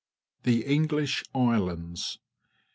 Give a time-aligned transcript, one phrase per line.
[0.41, 2.17] The English Islands.